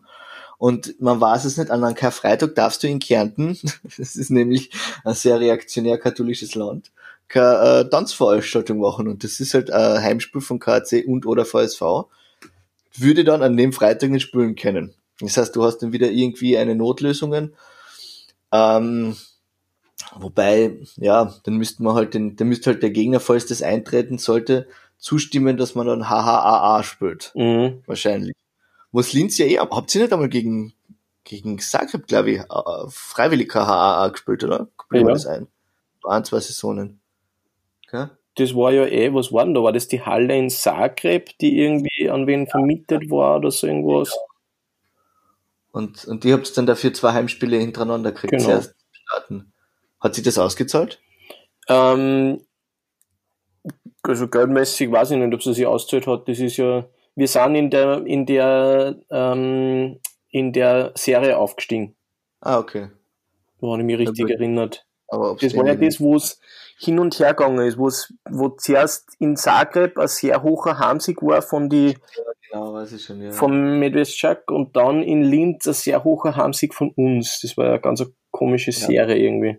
[0.59, 3.59] Und man weiß es nicht, an einem Karfreitag darfst du in Kärnten,
[3.99, 4.71] das ist nämlich
[5.05, 6.91] ein sehr reaktionär katholisches Land,
[7.29, 9.09] keine äh, Tanzveranstaltung machen.
[9.09, 12.07] Und das ist halt ein Heimspiel von KC und oder VSV.
[12.99, 14.95] Würde dann an dem Freitag nicht spielen können.
[15.21, 17.55] Das heißt, du hast dann wieder irgendwie eine Notlösungen.
[18.53, 19.17] Ähm,
[20.15, 24.19] Wobei, ja, dann müsste man halt den, dann müsste halt der Gegner, falls das eintreten
[24.19, 27.33] sollte, zustimmen, dass man dann HHAA spielt.
[27.35, 27.83] Mhm.
[27.87, 28.35] Wahrscheinlich.
[28.93, 30.75] Was Linz ja eh, ab- habt ihr nicht einmal gegen,
[31.25, 34.69] gegen Zagreb, glaube ich, äh, freiwillig HHAA gespielt, oder?
[34.89, 35.13] Bilde Ja.
[35.15, 35.49] das ein.
[36.05, 37.01] Ein, zwei Saisonen.
[37.97, 38.11] Okay?
[38.37, 39.63] Das war ja eh, was war denn da?
[39.63, 44.15] War das die Halle in Zagreb, die irgendwie an wen vermietet war oder so irgendwas?
[45.73, 48.33] Und, und die habt dann dafür zwei Heimspiele hintereinander gekriegt.
[48.33, 48.45] Genau.
[48.45, 49.53] Zuerst starten.
[50.01, 51.01] Hat sich das ausgezahlt?
[51.69, 52.43] Ähm,
[54.03, 56.29] also geldmäßig weiß ich nicht, ob es sich auszahlt hat.
[56.29, 61.97] Das ist ja, wir sind in der, in der, ähm, in der Serie aufgestiegen,
[62.41, 62.91] Ah, okay.
[63.59, 64.87] woran ich mich richtig erinnert.
[65.09, 66.41] Aber Das war ja das, wo es
[66.79, 71.23] hin und her gegangen ist, wo es, wo zuerst in Zagreb ein sehr hoher Heimsieg
[71.23, 71.97] war von die,
[72.51, 73.33] Genau, schon, ja.
[73.33, 77.41] vom Medvescak und dann in Linz ein sehr hoher Heimsieg von uns.
[77.41, 78.87] Das war ja ganz eine komische Ja.
[78.87, 79.59] Serie irgendwie.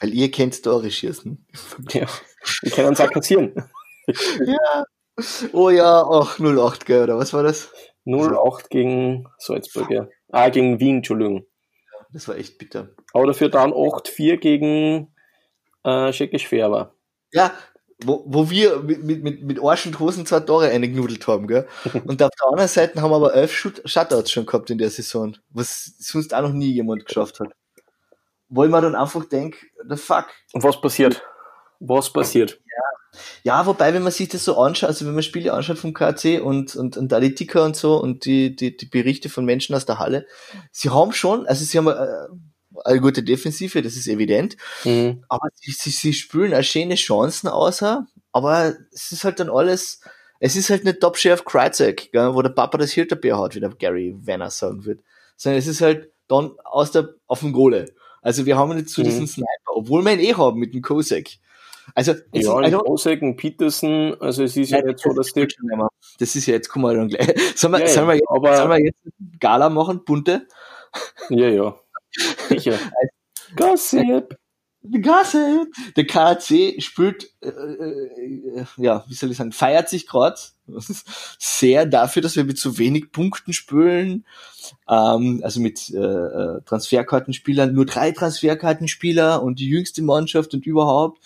[0.00, 1.46] Weil ihr kennt Tore schießen.
[1.92, 2.06] Ja.
[2.62, 3.52] Wir können uns auch kassieren.
[4.06, 4.84] ja.
[5.52, 7.72] Oh ja, ach, 08, gell, oder was war das?
[8.06, 10.06] 0-8 gegen Salzburg, ja.
[10.30, 11.44] Ah, gegen Wien, Entschuldigung.
[12.12, 12.88] Das war echt bitter.
[13.12, 15.14] Aber dafür dann 8-4 gegen
[15.84, 16.94] äh, Schekisch Färber.
[17.32, 17.52] Ja,
[18.04, 21.66] wo, wo wir mit, mit, mit, Arsch und Hosen zwei Tore eingenudelt haben, gell?
[22.06, 25.36] Und auf der anderen Seite haben wir aber elf Shutouts schon gehabt in der Saison,
[25.50, 27.48] was sonst auch noch nie jemand geschafft hat.
[28.48, 30.26] Wo ich mir dann einfach denke, the fuck.
[30.52, 31.22] Und was passiert?
[31.80, 32.52] Was passiert?
[32.52, 32.97] Ja,
[33.66, 36.76] wobei, wenn man sich das so anschaut, also wenn man Spiele anschaut vom KC und,
[36.76, 39.86] und, und da die Ticker und so und die, die, die Berichte von Menschen aus
[39.86, 40.26] der Halle,
[40.72, 42.28] sie haben schon, also sie haben äh,
[42.84, 45.24] eine gute Defensive, das ist evident, Mhm.
[45.28, 50.00] aber sie, sie, sie spülen auch schöne Chancen außer, aber es ist halt dann alles,
[50.38, 53.70] es ist halt nicht Top Sheriff Kreuzek, wo der Papa das Hilterbier hat, wie der
[53.70, 55.00] Gary Venner sagen wird,
[55.36, 57.86] sondern es ist halt dann aus der, auf dem Gole.
[58.22, 59.04] Also wir haben nicht zu Mhm.
[59.06, 61.38] diesen Sniper, obwohl wir ihn eh haben mit dem Kosek.
[61.94, 65.46] Also, Ja, ist, Osek, ein Peterson, also es ist ja nicht so, dass die.
[66.18, 67.28] das, ist ja jetzt, kommen wir dann gleich.
[67.56, 69.00] Sollen wir, Ja, sollen wir, jetzt, aber- sollen wir jetzt
[69.40, 70.46] Gala machen, bunte?
[71.30, 71.78] Ja, ja.
[72.48, 72.78] Sicher.
[73.56, 74.36] Gossip.
[75.02, 75.66] Gasse!
[75.96, 80.38] Der KAC spielt, äh, äh, ja, wie soll ich sagen, feiert sich gerade
[81.38, 84.24] sehr dafür, dass wir mit so wenig Punkten spielen.
[84.88, 91.22] Ähm, also mit äh, äh, Transferkartenspielern, nur drei Transferkartenspieler und die jüngste Mannschaft und überhaupt,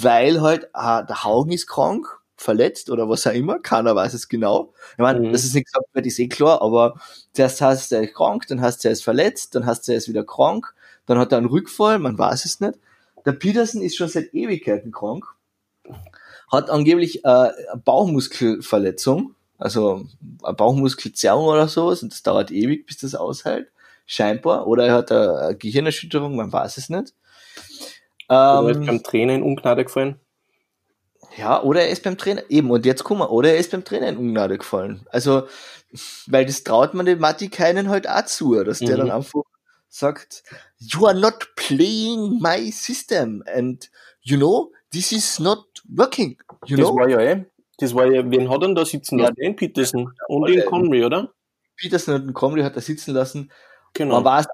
[0.00, 4.28] weil halt äh, der Haugen ist krank, verletzt oder was auch immer, keiner weiß es
[4.28, 4.72] genau.
[4.92, 5.32] Ich meine, Mhm.
[5.32, 7.00] das ist nicht gesagt wird, ist eh klar, aber
[7.32, 10.24] zuerst heißt er ist krank, dann heißt er ist verletzt, dann heißt er ist wieder
[10.24, 10.74] krank,
[11.06, 12.78] dann hat er einen Rückfall, man weiß es nicht.
[13.26, 15.24] Der Peterson ist schon seit Ewigkeiten krank,
[16.50, 20.06] hat angeblich äh, eine Bauchmuskelverletzung, also
[20.42, 23.70] eine Bauchmuskelzerrung oder sowas, und das dauert ewig, bis das aushält,
[24.06, 27.14] scheinbar, oder er hat eine Gehirnerschütterung, man weiß es nicht.
[28.50, 30.20] Oder ist Ähm, beim Trainer in Ungnade gefallen.
[31.36, 33.84] ja, oder er ist beim Trainer, eben, und jetzt guck mal, oder er ist beim
[33.84, 35.06] Trainer in Ungnade gefallen.
[35.10, 35.46] Also,
[36.26, 39.00] weil das traut man dem Matti keinen halt auch zu, dass der Mhm.
[39.00, 39.42] dann einfach
[39.88, 40.42] sagt,
[40.78, 43.90] you are not playing my system and
[44.22, 46.96] you know, this is not working, you Das know?
[46.96, 47.44] war ja eh.
[47.78, 49.36] Das war ja, wen hat denn da sitzen Ja, lassen?
[49.36, 51.32] Den Peterson und den Conry, oder?
[51.76, 53.50] Peterson und Comley hat er sitzen lassen.
[53.94, 54.16] Genau.
[54.16, 54.46] Man weiß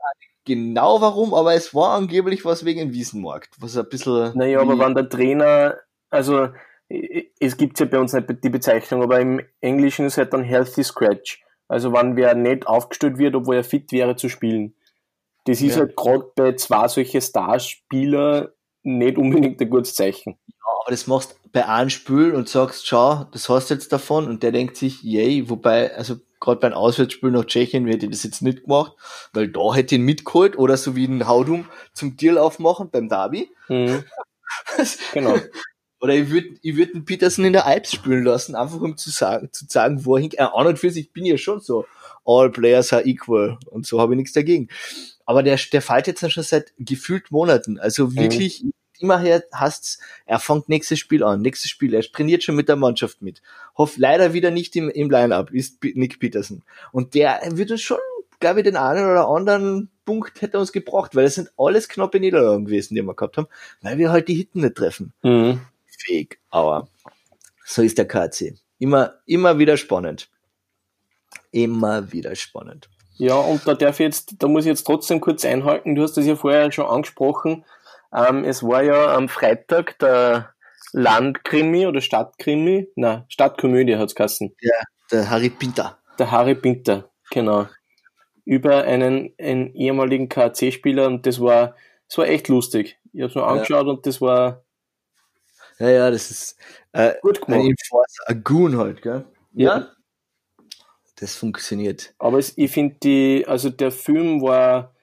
[0.48, 4.36] genau warum, aber es war angeblich was wegen dem Wiesenmarkt, was ein bisschen...
[4.36, 5.76] Naja, aber wenn der Trainer,
[6.10, 6.48] also
[6.88, 10.82] es gibt ja bei uns nicht die Bezeichnung, aber im Englischen ist halt dann Healthy
[10.82, 11.44] Scratch.
[11.68, 14.74] Also wenn wer nicht aufgestellt wird, obwohl er fit wäre zu spielen.
[15.44, 15.82] Das ist Ja.
[15.82, 20.38] halt gerade bei zwei solche Starspieler nicht unbedingt ein gutes Zeichen.
[20.82, 24.42] aber das machst bei einem Spiel und sagst, schau, das hast du jetzt davon und
[24.42, 28.42] der denkt sich, yay, wobei, also gerade beim Auswärtsspiel nach Tschechien hätte ich das jetzt
[28.42, 28.92] nicht gemacht,
[29.32, 33.08] weil da hätte ich ihn mitgeholt oder so wie den Haudum zum Deal aufmachen beim
[33.08, 33.50] Derby.
[33.68, 34.04] Mhm.
[35.12, 35.36] Genau.
[36.00, 39.10] Oder ich würde ich würd den Peterson in der Alps spielen lassen, einfach um zu
[39.10, 40.40] sagen, zu sagen, wo er hingeht.
[40.40, 41.86] Äh, an und für sich bin ich ja schon so,
[42.24, 44.68] all players are equal und so habe ich nichts dagegen.
[45.26, 47.78] Aber der, der fällt jetzt schon seit gefühlt Monaten.
[47.78, 48.64] Also wirklich,
[49.00, 52.76] immer her hast, er fängt nächstes Spiel an, nächstes Spiel, er trainiert schon mit der
[52.76, 53.42] Mannschaft mit.
[53.76, 56.62] Hoff leider wieder nicht im, im Line-Up, ist Nick Peterson.
[56.92, 57.98] Und der wird uns schon,
[58.40, 62.18] glaube ich, den einen oder anderen Punkt hätte uns gebracht, weil es sind alles knappe
[62.18, 63.48] Niederlagen gewesen, die wir gehabt haben,
[63.82, 65.12] weil wir halt die Hitten nicht treffen.
[65.22, 65.60] Mhm.
[65.86, 66.88] Fake, aber
[67.64, 68.56] so ist der KC.
[68.78, 70.30] Immer, immer wieder spannend.
[71.50, 72.88] Immer wieder spannend.
[73.18, 75.96] Ja, und da darf ich jetzt, da muss ich jetzt trotzdem kurz einhalten.
[75.96, 77.64] Du hast das ja vorher schon angesprochen.
[78.14, 80.54] Ähm, es war ja am Freitag der
[80.92, 84.54] Landkrimi oder Stadtkrimi, na Stadtkomödie hat's geheißen.
[85.12, 85.98] Der Harry Pinter.
[86.18, 87.68] Der Harry Pinter, genau.
[88.44, 91.76] Über einen, einen ehemaligen KAC-Spieler und das war,
[92.08, 92.98] das war echt lustig.
[93.12, 94.64] Ich habe es mir angeschaut und das war
[95.78, 96.56] Ja, ja, das ist
[96.92, 97.68] äh, gut ein gemacht.
[97.68, 99.24] Enforcer, ein Goon halt, gell?
[99.52, 99.88] Ja.
[101.16, 102.14] Das funktioniert.
[102.18, 104.94] Aber es, ich finde die, also der Film war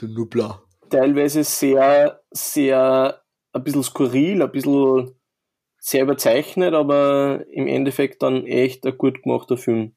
[0.00, 0.62] Der Nubler.
[0.90, 5.14] teilweise sehr, sehr ein bisschen skurril, ein bisschen
[5.78, 9.94] sehr überzeichnet, aber im Endeffekt dann echt ein gut gemachter Film.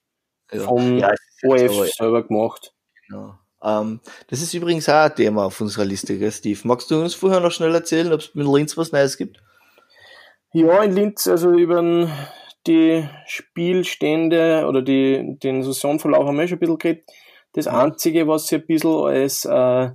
[0.51, 0.61] Ja.
[0.61, 2.73] Vom ja, OF selber gemacht.
[3.07, 3.35] genau.
[3.63, 6.59] Ähm, das ist übrigens auch ein Thema auf unserer Liste, gell, Steve.
[6.63, 9.41] Magst du uns vorher noch schnell erzählen, ob es mit Linz was Neues gibt?
[10.53, 12.09] Ja, in Linz, also über
[12.67, 17.09] die Spielstände oder die, den Saisonverlauf haben wir schon ein bisschen geredet.
[17.53, 19.91] Das Einzige, was sich ein bisschen als äh,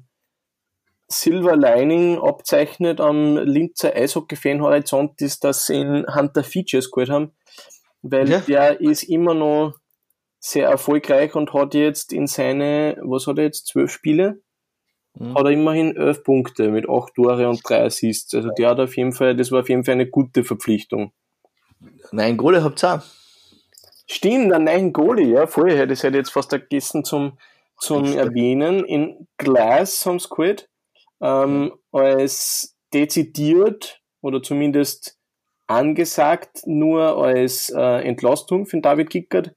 [1.10, 7.32] Silver Lining abzeichnet am Linzer Eishockey-Fan-Horizont, ist, dass sie in Hunter Features geholt haben,
[8.02, 8.40] weil ja.
[8.40, 9.74] der ist immer noch
[10.38, 14.40] sehr erfolgreich und hat jetzt in seine, was hat er jetzt, zwölf Spiele?
[15.14, 15.34] Mhm.
[15.34, 18.32] Hat er immerhin elf Punkte mit acht Tore und drei Assists.
[18.32, 21.12] Also der hat auf jeden Fall, das war auf jeden Fall eine gute Verpflichtung.
[22.12, 23.02] Nein, Goalie habt ihr auch.
[24.06, 27.38] Stimmt, ein neuen Goalie, ja, vorher, das hätte ich jetzt fast vergessen zum,
[27.78, 28.84] zum Erwähnen.
[28.84, 30.69] In Glass haben sie geholt,
[31.20, 35.18] ähm, als dezidiert oder zumindest
[35.66, 39.54] angesagt nur als äh, Entlastung für den David Kickert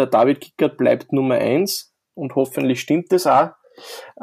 [0.00, 3.50] der David Kickert bleibt Nummer eins und hoffentlich stimmt das auch.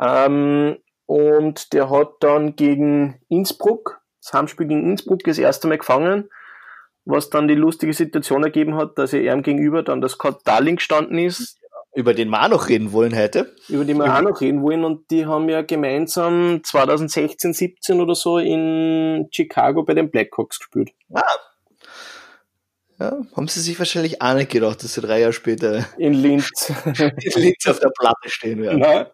[0.02, 6.30] Ähm, und der hat dann gegen Innsbruck, das Heimspiel gegen Innsbruck, das erste Mal gefangen,
[7.06, 10.76] was dann die lustige Situation ergeben hat, dass er ihm gegenüber dann das Scott Darling
[10.78, 11.60] gestanden ist.
[11.98, 13.56] Über den wir auch noch reden wollen heute.
[13.70, 18.14] Über den wir auch noch reden wollen und die haben ja gemeinsam 2016, 17 oder
[18.14, 20.92] so in Chicago bei den Blackhawks gespielt.
[21.12, 21.24] Ah,
[23.00, 26.72] ja, haben sie sich wahrscheinlich auch nicht gedacht, dass sie drei Jahre später in Linz,
[26.86, 28.78] in Linz auf der Platte stehen werden.
[28.78, 29.08] Nein,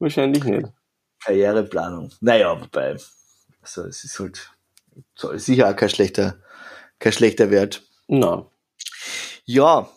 [0.00, 0.66] wahrscheinlich nicht.
[1.24, 2.10] Karriereplanung.
[2.20, 2.96] Naja, wobei,
[3.62, 4.50] also es ist halt
[5.36, 6.40] sicher auch kein schlechter,
[6.98, 7.84] kein schlechter Wert.
[8.08, 8.50] Na.
[9.44, 9.88] Ja.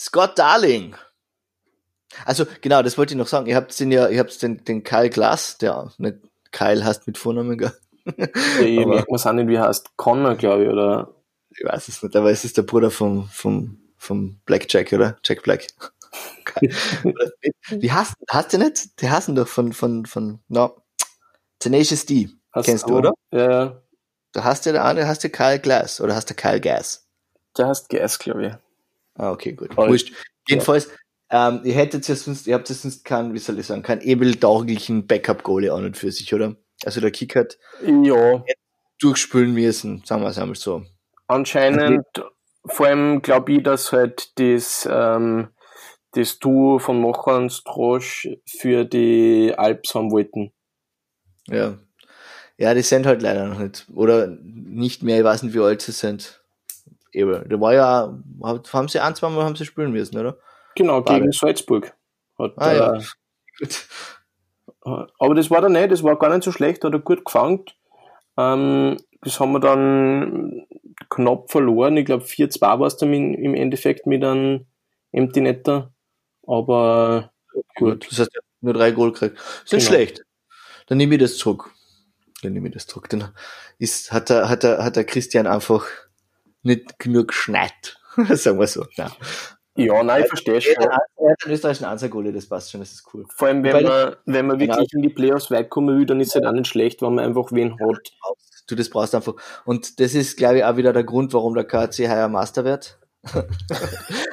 [0.00, 0.96] Scott Darling.
[2.24, 3.46] Also genau, das wollte ich noch sagen.
[3.46, 6.16] Ihr habt den ja, ihr habt den, den Kyle Glass, der nicht
[6.52, 7.72] Kyle heißt mit Vornamen, gell?
[8.06, 8.16] Ich
[8.86, 9.96] merke man auch nicht, wie er heißt.
[9.96, 11.14] Connor, glaube ich, oder
[11.50, 15.18] ich weiß es nicht, aber es ist der Bruder vom, vom, vom Black Jack, oder?
[15.22, 15.66] Jack Black.
[17.70, 19.00] Wie hast, hast du nicht?
[19.00, 20.82] Die hassen doch von, von, von, no,
[21.58, 22.30] Tenacious D.
[22.52, 23.12] Hast Kennst du, oder?
[23.30, 23.82] Ja, ja.
[24.32, 27.06] Da hast du der eine, hast du Kyle Glass, oder hast du Kyle Gas?
[27.56, 28.69] Der hast Gas, glaube ich.
[29.14, 29.76] Ah, okay, gut.
[29.76, 30.12] Wurscht.
[30.48, 30.88] Jedenfalls,
[31.30, 34.00] ähm, ihr hättet ja sonst, ihr habt ja sonst keinen, wie soll ich sagen, keinen
[34.00, 36.56] ebentauglichen Backup-Goalie an und für sich, oder?
[36.84, 38.42] Also der Kick hat ja.
[38.98, 40.82] durchspülen müssen, sagen wir es einmal so.
[41.28, 42.04] Anscheinend,
[42.64, 45.50] vor allem glaube ich, dass halt das, ähm,
[46.12, 50.52] das Duo von Mocher und Strosch für die Alps haben wollten.
[51.46, 51.78] Ja.
[52.56, 53.86] Ja, die sind halt leider noch nicht.
[53.94, 56.39] Oder nicht mehr, ich weiß nicht, wie alt sie sind.
[57.12, 57.48] Eben.
[57.48, 58.18] Da war ja,
[58.72, 60.38] haben sie ein, zwei Mal haben sie spielen müssen, oder?
[60.76, 61.32] Genau, gegen Bade.
[61.32, 61.94] Salzburg.
[62.38, 62.94] Hat, ah, ja.
[62.94, 63.02] Äh,
[63.58, 63.86] Gut.
[65.18, 67.64] Aber das war dann nicht, das war gar nicht so schlecht, hat er gut gefangen.
[68.38, 70.66] Ähm, das haben wir dann
[71.10, 71.96] knapp verloren.
[71.98, 74.66] Ich glaube 4-2 war es dann im Endeffekt mit einem
[75.12, 75.92] Empty Netter.
[76.46, 77.32] Aber
[77.76, 78.06] gut.
[78.10, 79.38] Das heißt, er nur drei Goal gekriegt.
[79.64, 79.96] Ist nicht genau.
[79.96, 80.22] schlecht.
[80.86, 81.70] Dann nehme ich das zurück.
[82.42, 83.08] Dann nehme ich das zurück.
[83.10, 83.34] Dann
[83.78, 85.86] ist, hat der, hat der, hat der Christian einfach
[86.62, 87.98] nicht genug geschneit.
[88.30, 88.84] Sagen wir so.
[88.96, 89.10] Ja.
[89.76, 90.74] Ja, nein, ich verstehe schon.
[90.74, 93.24] Er hat einen österreichischen Ansagole, das passt schon, das ist cool.
[93.34, 95.02] Vor allem, wenn man, wenn man wirklich genau.
[95.02, 97.24] in die Playoffs weit kommen will, dann ist es halt auch nicht schlecht, wenn man
[97.24, 98.12] einfach wen hat.
[98.66, 99.34] Du, das brauchst einfach.
[99.64, 102.98] Und das ist, glaube ich, auch wieder der Grund, warum der KC heuer Master wird.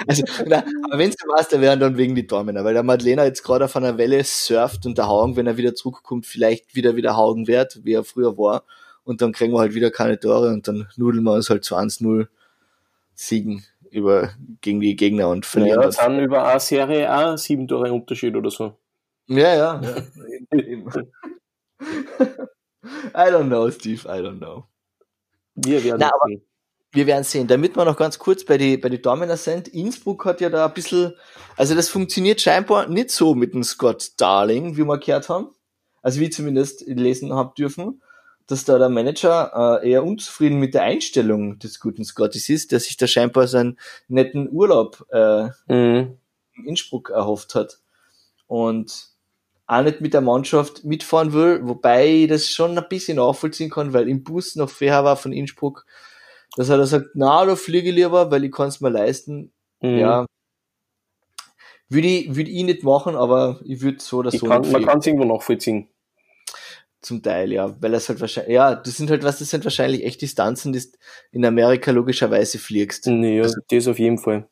[0.07, 3.43] also, na, aber wenn sie Master werden, dann wegen die Dormener, weil der Madlena jetzt
[3.43, 7.17] gerade auf einer Welle surft und der Haugen, wenn er wieder zurückkommt, vielleicht wieder wieder
[7.17, 8.63] Haugen wird, wie er früher war.
[9.07, 11.77] Und dann kriegen wir halt wieder keine Tore und dann nudeln wir uns halt zu
[11.77, 12.27] 1-0
[13.13, 15.81] Siegen über, gegen die Gegner und verlieren.
[15.81, 18.77] Ja, dann über eine Serie auch sieben Tore Unterschied oder so.
[19.27, 19.81] Ja, ja.
[19.81, 19.95] ja.
[23.15, 24.65] I don't know, Steve, I don't know.
[25.55, 26.41] Wir werden Na, sehen.
[26.91, 27.47] Wir werden sehen.
[27.47, 29.69] Damit wir noch ganz kurz bei die, bei die Dominer sind.
[29.69, 31.13] Innsbruck hat ja da ein bisschen,
[31.55, 35.55] also das funktioniert scheinbar nicht so mit dem Scott Darling, wie wir gehört haben.
[36.01, 38.01] Also wie zumindest lesen haben dürfen
[38.47, 42.79] dass da der Manager äh, eher unzufrieden mit der Einstellung des guten Scottis ist, der
[42.79, 46.17] sich da scheinbar seinen netten Urlaub äh, mhm.
[46.55, 47.79] in Innsbruck erhofft hat
[48.47, 49.09] und
[49.67, 53.91] auch nicht mit der Mannschaft mitfahren will, wobei ich das schon ein bisschen nachvollziehen kann,
[53.91, 55.85] weil im Bus noch fair war von Innsbruck,
[56.55, 59.51] dass er da sagt, na, da fliege ich lieber, weil ich kann es mir leisten.
[59.81, 59.97] Mhm.
[59.97, 60.25] Ja,
[61.89, 64.45] würde ich, würde ich nicht machen, aber ich würde so oder so.
[64.45, 65.87] Kann, man kann es irgendwo nachvollziehen.
[67.07, 70.03] Zum Teil, ja, weil es halt wahrscheinlich, ja, das sind halt was, das sind wahrscheinlich
[70.03, 70.83] echt Distanzen, die
[71.31, 73.07] in Amerika logischerweise fliegst.
[73.07, 74.49] Nee, also, das auf jeden Fall.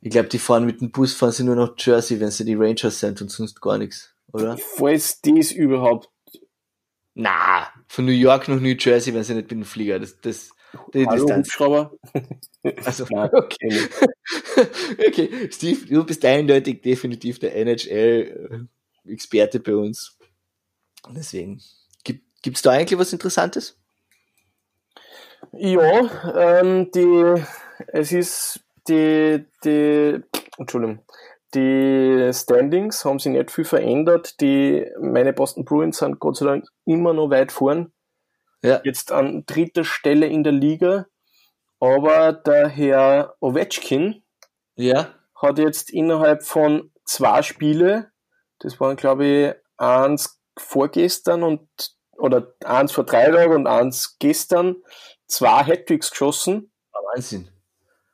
[0.00, 2.56] Ich glaube, die fahren mit dem Bus, fahren sie nur nach Jersey, wenn sie die
[2.56, 4.58] Rangers sind und sonst gar nichts, oder?
[4.58, 6.10] Falls das überhaupt.
[7.14, 10.50] Na, von New York nach New Jersey, wenn sie nicht mit dem Flieger, das, das,
[10.92, 11.46] die Hallo, Distanz.
[11.46, 11.92] Hubschrauber.
[12.82, 13.88] Also, Nein, okay.
[15.06, 20.16] okay, Steve, du bist eindeutig definitiv der NHL-Experte bei uns.
[21.10, 21.60] Deswegen,
[22.44, 23.78] gibt es da eigentlich was Interessantes?
[25.52, 27.42] Ja, ähm, die,
[27.88, 30.20] es ist die, die,
[30.58, 31.00] Entschuldigung,
[31.54, 34.40] die Standings haben sich nicht viel verändert.
[34.42, 37.92] Die, meine Boston Bruins sind Gott sei Dank immer noch weit vorn.
[38.62, 38.82] Ja.
[38.84, 41.06] Jetzt an dritter Stelle in der Liga.
[41.80, 44.22] Aber der Herr Ovechkin
[44.76, 45.14] Ja.
[45.34, 48.10] hat jetzt innerhalb von zwei Spiele,
[48.58, 51.93] das waren glaube ich eins vorgestern und
[52.24, 54.76] oder eins vor drei Tagen und eins gestern,
[55.26, 56.72] zwei Hattricks geschossen
[57.14, 57.48] Wahnsinn.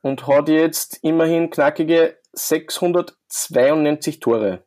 [0.02, 4.64] und hat jetzt immerhin knackige 692 Tore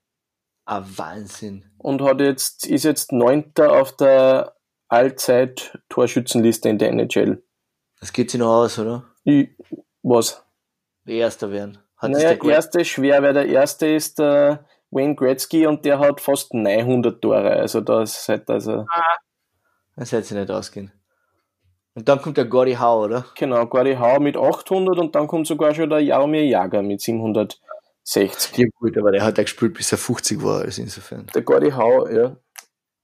[0.65, 1.65] Ah, Wahnsinn.
[1.77, 4.55] und hat jetzt ist jetzt neunter auf der
[4.87, 7.43] Allzeit Torschützenliste in der NHL.
[7.99, 9.03] Das geht sich noch aus, oder?
[9.23, 9.49] Ich,
[10.03, 10.43] was?
[11.05, 11.79] Der Erster werden.
[11.97, 15.99] Hat naja, der erste ist schwer, weil der erste ist der Wayne Gretzky und der
[15.99, 17.51] hat fast 900 Tore.
[17.51, 18.85] Also da ist halt also
[19.95, 20.91] Das hätte sich nicht ausgehen.
[21.95, 23.25] Und dann kommt der Gordy Howe, oder?
[23.35, 27.61] genau Gordie Howe mit 800 und dann kommt sogar schon der Jaromir Jager mit 760.
[28.55, 31.27] Ja, gut, aber der hat ja gespielt, bis er 50 war, also insofern.
[31.35, 32.35] Der Gordie Howe, ja.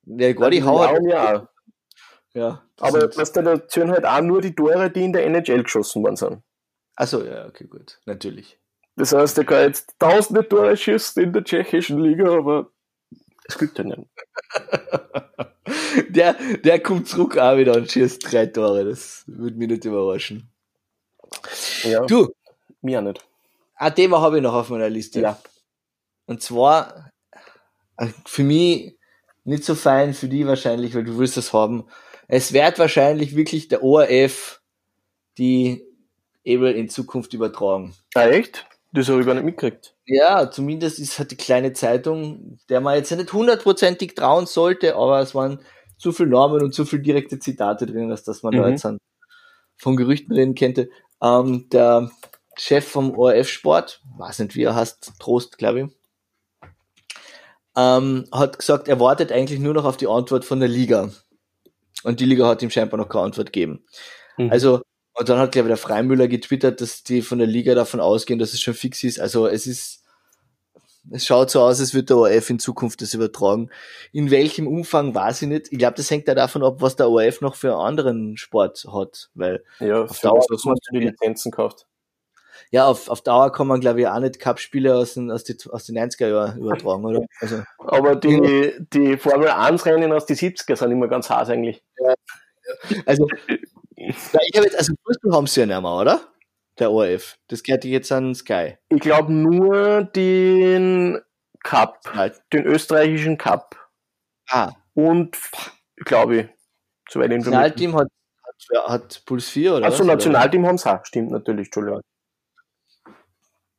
[0.03, 1.47] Der Gordy Howe hat, auch.
[2.33, 2.63] ja.
[2.79, 6.15] Aber da da zählen halt auch nur die Tore, die in der NHL geschossen worden
[6.15, 6.41] sind.
[6.95, 7.99] Achso, ja, okay, gut.
[8.05, 8.59] Natürlich.
[8.95, 12.71] Das heißt, der kann jetzt tausende Tore schießen in der tschechischen Liga, aber
[13.49, 14.01] es gibt ja nicht.
[16.09, 16.33] der,
[16.63, 18.85] der kommt zurück auch wieder und schießt drei Tore.
[18.85, 20.49] Das würde mich nicht überraschen.
[21.83, 22.29] Ja, Du,
[22.81, 23.23] mir auch nicht.
[23.75, 25.19] ein Thema habe ich noch auf meiner Liste.
[25.21, 25.39] Ja.
[26.25, 27.11] Und zwar,
[27.97, 28.97] äh, für mich
[29.43, 31.85] nicht so fein, für die wahrscheinlich, weil du willst das haben.
[32.27, 34.61] Es wird wahrscheinlich wirklich der ORF
[35.37, 35.83] die
[36.45, 37.95] Able in Zukunft übertragen.
[38.13, 38.65] Ah, echt?
[38.91, 39.95] Das habe ich gar nicht mitgekriegt.
[40.05, 44.95] Ja, zumindest ist halt die kleine Zeitung, der man jetzt ja nicht hundertprozentig trauen sollte,
[44.95, 45.59] aber es waren
[45.97, 48.69] zu viele Normen und zu viele direkte Zitate drin, dass, dass man da Mhm.
[48.69, 48.97] jetzt an,
[49.77, 50.89] von Gerüchten reden könnte.
[51.21, 52.09] Ähm, der
[52.57, 56.69] Chef vom ORF Sport, weiß nicht wie er heißt, Trost, glaube ich,
[57.77, 61.11] ähm, hat gesagt, er wartet eigentlich nur noch auf die Antwort von der Liga.
[62.03, 63.85] Und die Liga hat ihm scheinbar noch keine Antwort gegeben.
[64.37, 64.51] Mhm.
[64.51, 64.81] Also,
[65.19, 68.39] und dann hat, glaube ich, der Freimüller getwittert, dass die von der Liga davon ausgehen,
[68.39, 69.19] dass es schon fix ist.
[69.19, 70.05] Also es ist,
[71.11, 73.69] es schaut so aus, als wird der ORF in Zukunft das übertragen.
[74.13, 75.73] In welchem Umfang weiß ich nicht.
[75.73, 78.85] Ich glaube, das hängt ja davon ab, was der ORF noch für einen anderen Sport
[78.93, 79.29] hat.
[79.33, 81.85] Weil, Ja, Auf Dauer hast man die Lizenzen gekauft?
[82.71, 85.57] ja, auf, auf Dauer kann man, glaube ich, auch nicht Cup-Spiele aus den, aus, die,
[85.69, 87.25] aus den 90er Jahren übertragen, oder?
[87.41, 91.83] Also, Aber die, die Formel 1 Rennen aus den 70er sind immer ganz heiß eigentlich.
[93.05, 93.27] also
[94.33, 96.21] ja, ich habe jetzt, also Fußball haben sie ja nicht mehr, oder?
[96.79, 97.37] Der ORF.
[97.47, 98.77] Das gehört jetzt an Sky.
[98.87, 101.19] Ich glaube nur den
[101.63, 102.41] Cup, Halt.
[102.53, 103.75] den österreichischen Cup.
[104.49, 105.37] Ah, Und,
[105.97, 106.47] glaube ich,
[107.09, 107.61] soweit informiert.
[107.61, 108.07] Nationalteam hat,
[108.43, 109.87] hat, hat Puls 4, oder?
[109.87, 110.03] Achso?
[110.03, 111.03] Nationalteam haben sie auch.
[111.05, 112.01] Stimmt natürlich, Entschuldigung.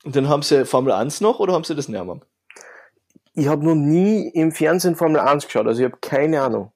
[0.05, 2.21] Und dann haben sie Formel 1 noch oder haben sie das nicht mehr?
[3.35, 6.73] Ich habe noch nie im Fernsehen Formel 1 geschaut, also ich habe keine Ahnung.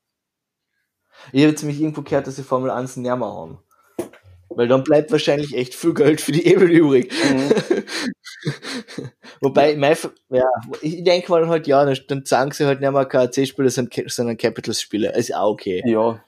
[1.33, 3.59] Ich habe jetzt nämlich irgendwo gehört, dass sie Formel 1 nicht mehr haben.
[4.51, 7.13] Weil dann bleibt wahrscheinlich echt viel Geld für die Ebel übrig.
[9.41, 9.97] Wobei, mein,
[10.31, 10.45] ja,
[10.81, 15.15] ich denke mal halt, ja, dann, sagen sie halt nicht mehr KAC-Spieler, sondern Capitals-Spieler.
[15.15, 15.83] Ist auch okay.
[15.87, 16.23] Ja.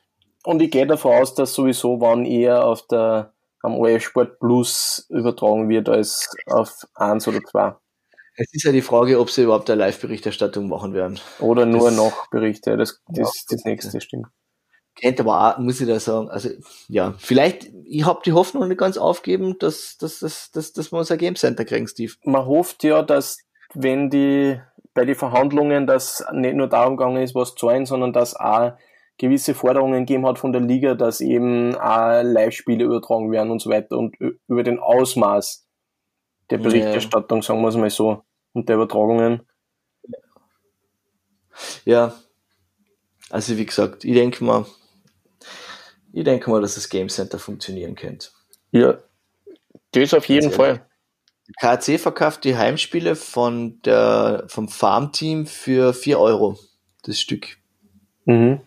[0.45, 3.33] Und ich gehe davon aus, dass sowieso wann eher auf der
[3.63, 7.75] am ORF Sport Plus übertragen wird als auf 1 oder 2.
[8.37, 11.19] Es ist ja die Frage, ob sie überhaupt eine Live-Berichterstattung machen werden.
[11.41, 12.77] Oder nur Das- noch Berichte.
[12.77, 14.27] Das, das Ja, ist das nächste, stimmt.
[14.97, 16.49] Kennt aber auch, muss ich da sagen, also
[16.89, 20.99] ja, vielleicht, ich habe die Hoffnung nicht ganz aufgeben, dass, dass, dass, dass, dass wir
[20.99, 22.15] unser Game Center kriegen, Steve.
[22.25, 23.39] Man hofft ja, dass
[23.75, 24.59] wenn die
[24.95, 28.73] bei den Verhandlungen, dass nicht nur darum gegangen ist, was zu zahlen, sondern dass auch
[29.19, 33.71] gewisse Forderungen gegeben hat von der Liga, dass eben auch Live-Spiele übertragen werden und so
[33.71, 35.67] weiter und über den Ausmaß
[36.51, 36.65] der Ja.
[36.65, 38.23] Berichterstattung, sagen wir es mal so,
[38.55, 39.43] und der Übertragungen.
[41.85, 42.15] Ja,
[43.31, 44.67] also wie gesagt, ich denke mal,
[46.17, 48.29] ich denke mal, dass das Game Center funktionieren könnte.
[48.71, 48.99] Ja,
[49.93, 50.87] das auf jeden Fall.
[51.61, 56.59] KC verkauft die Heimspiele von der, vom Farmteam für 4 Euro.
[57.03, 57.59] Das Stück.
[58.25, 58.63] Mhm.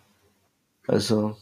[0.86, 1.36] Also,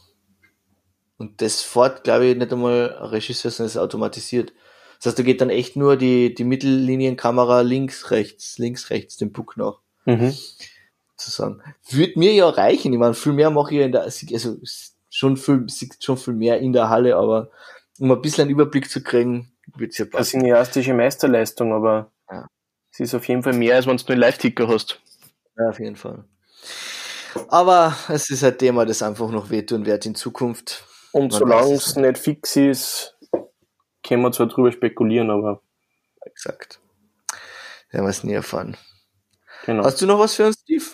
[1.17, 4.51] und das fährt, glaube ich, nicht einmal ein Regisseur, sondern es ist automatisiert.
[4.97, 9.31] Das heißt, da geht dann echt nur die, die Mittellinienkamera links, rechts, links, rechts, den
[9.31, 10.33] Puck nach, Mhm.
[11.15, 11.61] sozusagen.
[11.89, 12.91] Würde mir ja reichen.
[12.93, 14.57] Ich meine, viel mehr mache ich in der, also,
[15.19, 15.65] schon viel,
[15.99, 17.49] schon viel mehr in der Halle, aber
[17.99, 20.27] um ein bisschen einen Überblick zu kriegen, wird's ja Das passen.
[20.27, 22.47] ist eine cineastische Meisterleistung, aber Ja.
[22.91, 25.01] es ist auf jeden Fall mehr, als wenn du einen Live-Ticker hast.
[25.57, 26.23] Ja, auf jeden Fall.
[27.49, 30.85] Aber es ist ein Thema, das einfach noch wehtun wird in Zukunft.
[31.11, 33.17] Und Man solange es es nicht fix ist,
[34.07, 35.61] können wir zwar drüber spekulieren, aber
[36.25, 36.79] Exakt.
[37.91, 38.77] Werden wir es nie erfahren.
[39.65, 39.83] genau.
[39.83, 40.85] Hast du noch was für uns, Steve?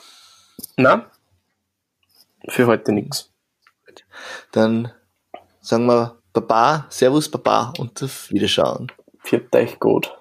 [0.77, 1.11] Na,
[2.49, 3.31] für heute nichts.
[4.51, 4.91] Dann
[5.61, 8.91] sagen wir Baba, Servus Baba und auf Wiederschauen.
[9.23, 10.13] Vierter euch gut.